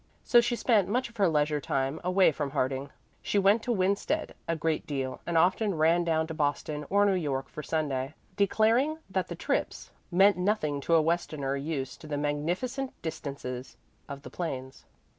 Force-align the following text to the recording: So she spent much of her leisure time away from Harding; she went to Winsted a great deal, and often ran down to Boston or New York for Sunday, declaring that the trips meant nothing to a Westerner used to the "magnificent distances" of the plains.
So 0.23 0.41
she 0.41 0.55
spent 0.55 0.87
much 0.89 1.09
of 1.09 1.17
her 1.17 1.27
leisure 1.27 1.61
time 1.61 2.01
away 2.03 2.31
from 2.31 2.49
Harding; 2.49 2.89
she 3.21 3.37
went 3.37 3.61
to 3.61 3.71
Winsted 3.71 4.33
a 4.47 4.55
great 4.55 4.87
deal, 4.87 5.21
and 5.27 5.37
often 5.37 5.75
ran 5.77 6.03
down 6.03 6.25
to 6.25 6.33
Boston 6.33 6.87
or 6.89 7.05
New 7.05 7.13
York 7.13 7.47
for 7.47 7.61
Sunday, 7.61 8.15
declaring 8.35 8.97
that 9.11 9.27
the 9.27 9.35
trips 9.35 9.91
meant 10.11 10.37
nothing 10.37 10.81
to 10.81 10.95
a 10.95 11.01
Westerner 11.03 11.55
used 11.55 12.01
to 12.01 12.07
the 12.07 12.17
"magnificent 12.17 12.99
distances" 13.03 13.77
of 14.09 14.23
the 14.23 14.31
plains. 14.31 14.85